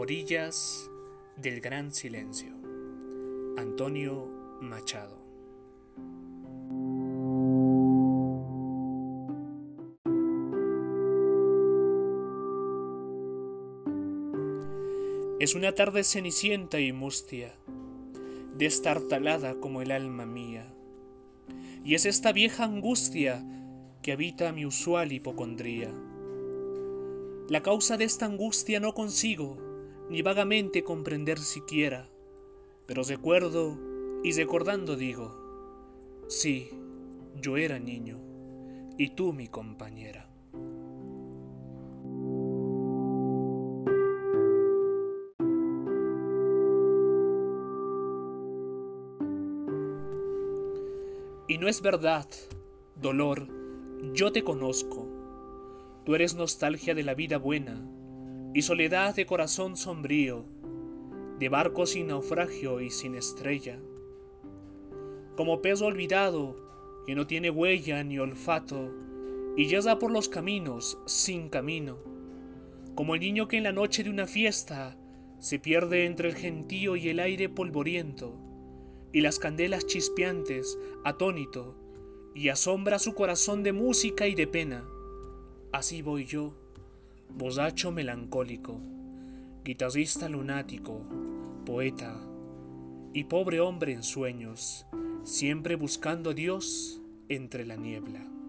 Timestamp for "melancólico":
87.92-88.80